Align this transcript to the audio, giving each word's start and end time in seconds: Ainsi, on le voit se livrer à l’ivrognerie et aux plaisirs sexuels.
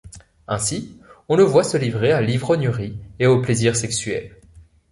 Ainsi, 0.47 0.97
on 1.29 1.35
le 1.35 1.43
voit 1.43 1.63
se 1.63 1.77
livrer 1.77 2.11
à 2.11 2.21
l’ivrognerie 2.21 2.97
et 3.19 3.27
aux 3.27 3.39
plaisirs 3.39 3.75
sexuels. 3.75 4.35